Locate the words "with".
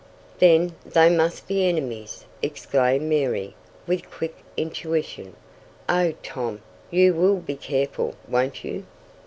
3.85-4.09